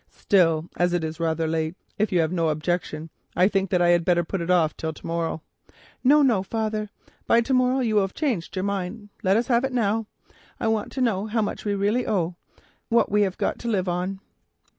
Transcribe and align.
Still, 0.09 0.67
as 0.77 0.93
it 0.93 1.03
is 1.03 1.19
rather 1.19 1.45
late, 1.45 1.75
if 1.99 2.11
you 2.11 2.21
have 2.21 2.31
no 2.31 2.49
objection 2.49 3.11
I 3.35 3.47
think 3.47 3.69
that 3.69 3.83
I 3.83 3.89
had 3.89 4.03
better 4.03 4.23
put 4.23 4.41
if 4.41 4.49
off 4.49 4.75
till 4.75 4.93
to 4.93 5.05
morrow." 5.05 5.43
"No, 6.03 6.23
no, 6.23 6.41
father. 6.41 6.89
By 7.27 7.41
to 7.41 7.53
morrow 7.53 7.81
you 7.81 7.93
will 7.93 8.01
have 8.01 8.15
changed 8.15 8.55
your 8.55 8.63
mind. 8.65 9.09
Let 9.21 9.37
us 9.37 9.45
have 9.45 9.63
it 9.63 9.73
now. 9.73 10.07
I 10.59 10.67
want 10.69 10.91
to 10.93 11.01
know 11.01 11.27
how 11.27 11.43
much 11.43 11.65
we 11.65 11.75
really 11.75 12.07
owe, 12.07 12.35
and 12.57 12.65
what 12.89 13.11
we 13.11 13.21
have 13.21 13.37
got 13.37 13.59
to 13.59 13.67
live 13.67 13.87
on." 13.87 14.19